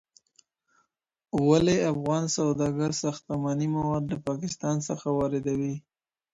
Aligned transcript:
ولي 1.47 1.77
افغان 1.91 2.23
سوداګر 2.37 2.89
ساختماني 3.03 3.67
مواد 3.77 4.03
له 4.11 4.17
پاکستان 4.27 4.75
څخه 4.87 5.07
واردوي؟ 5.17 5.75